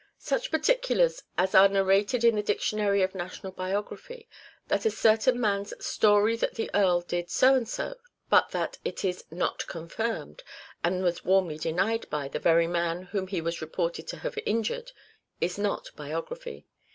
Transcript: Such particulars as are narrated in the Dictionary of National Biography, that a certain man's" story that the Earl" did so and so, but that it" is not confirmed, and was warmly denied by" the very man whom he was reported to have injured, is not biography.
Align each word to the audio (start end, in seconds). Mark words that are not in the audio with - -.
Such 0.17 0.49
particulars 0.49 1.21
as 1.37 1.53
are 1.53 1.69
narrated 1.69 2.23
in 2.23 2.35
the 2.35 2.41
Dictionary 2.41 3.03
of 3.03 3.13
National 3.13 3.51
Biography, 3.51 4.27
that 4.67 4.83
a 4.83 4.89
certain 4.89 5.39
man's" 5.39 5.73
story 5.85 6.35
that 6.37 6.55
the 6.55 6.71
Earl" 6.73 7.01
did 7.07 7.29
so 7.29 7.53
and 7.53 7.69
so, 7.69 7.93
but 8.27 8.49
that 8.49 8.79
it" 8.83 9.05
is 9.05 9.23
not 9.29 9.67
confirmed, 9.67 10.41
and 10.83 11.03
was 11.03 11.23
warmly 11.23 11.59
denied 11.59 12.09
by" 12.09 12.27
the 12.29 12.39
very 12.39 12.65
man 12.65 13.03
whom 13.03 13.27
he 13.27 13.41
was 13.41 13.61
reported 13.61 14.07
to 14.07 14.17
have 14.17 14.39
injured, 14.43 14.91
is 15.39 15.59
not 15.59 15.91
biography. 15.95 16.65